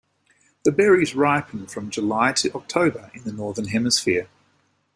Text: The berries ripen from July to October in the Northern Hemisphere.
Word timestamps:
The 0.65 0.71
berries 0.71 1.13
ripen 1.13 1.67
from 1.67 1.91
July 1.91 2.31
to 2.33 2.51
October 2.55 3.11
in 3.13 3.21
the 3.23 3.31
Northern 3.31 3.67
Hemisphere. 3.67 4.27